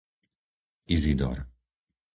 Izidor 0.95 1.37